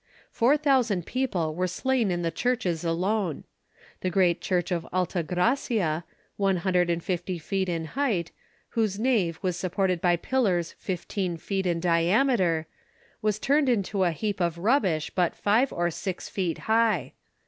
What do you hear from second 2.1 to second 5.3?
the churches alone. The great church of Alta